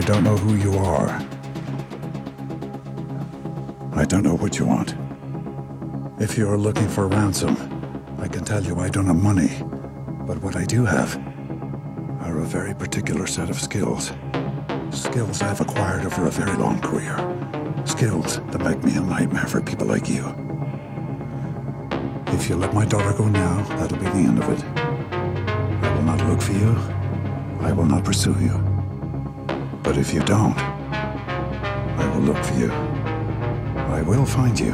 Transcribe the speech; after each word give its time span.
don't 0.00 0.24
know 0.24 0.36
who 0.36 0.54
you 0.54 0.78
are. 0.78 1.08
I 3.94 4.04
don't 4.06 4.22
know 4.22 4.34
what 4.34 4.58
you 4.58 4.64
want. 4.64 4.94
If 6.18 6.38
you're 6.38 6.56
looking 6.56 6.88
for 6.88 7.08
ransom, 7.08 7.56
I 8.18 8.26
can 8.26 8.42
tell 8.42 8.64
you 8.64 8.78
I 8.78 8.88
don't 8.88 9.06
have 9.06 9.22
money. 9.22 9.50
But 10.26 10.42
what 10.42 10.56
I 10.56 10.64
do 10.64 10.86
have 10.86 11.16
are 12.22 12.38
a 12.38 12.44
very 12.44 12.74
particular 12.74 13.26
set 13.26 13.50
of 13.50 13.60
skills. 13.60 14.12
Skills 14.90 15.42
I've 15.42 15.60
acquired 15.60 16.06
over 16.06 16.26
a 16.26 16.30
very 16.30 16.56
long 16.56 16.80
career. 16.80 17.14
Skills 17.84 18.40
that 18.50 18.60
make 18.60 18.82
me 18.82 18.96
a 18.96 19.00
nightmare 19.00 19.46
for 19.46 19.60
people 19.60 19.86
like 19.86 20.08
you. 20.08 20.24
If 22.28 22.48
you 22.48 22.56
let 22.56 22.72
my 22.72 22.86
daughter 22.86 23.12
go 23.12 23.28
now, 23.28 23.62
that'll 23.76 23.98
be 23.98 24.04
the 24.04 24.26
end 24.28 24.42
of 24.42 24.48
it. 24.48 24.64
I 25.84 25.94
will 25.94 26.02
not 26.02 26.26
look 26.26 26.40
for 26.40 26.52
you. 26.52 26.76
I 27.60 27.72
will 27.72 27.84
not 27.84 28.04
pursue 28.04 28.36
you. 28.40 28.71
But 29.82 29.98
if 29.98 30.14
you 30.14 30.20
don't, 30.20 30.56
I 30.56 32.08
will 32.14 32.22
look 32.22 32.42
for 32.44 32.54
you. 32.54 32.70
I 32.70 34.02
will 34.02 34.24
find 34.24 34.58
you. 34.58 34.72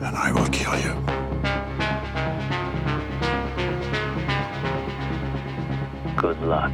And 0.00 0.16
I 0.16 0.32
will 0.32 0.48
kill 0.48 0.78
you. 0.78 0.94
Good 6.16 6.40
luck. 6.40 6.72